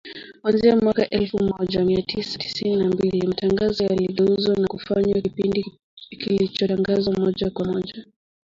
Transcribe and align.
Kuanzia 0.41 0.75
mwaka 0.77 1.09
elfu 1.09 1.43
moja 1.43 1.85
mia 1.85 2.01
tisa 2.01 2.37
tisini 2.39 2.75
na 2.75 2.87
mbili 2.89 3.27
matangazo 3.27 3.83
yaligeuzwa 3.83 4.55
na 4.55 4.67
kufanywa 4.67 5.21
kipindi 5.21 5.65
kilichotangazwa 6.09 7.13
moja 7.13 7.49
kwa 7.49 7.65
moja, 7.65 8.05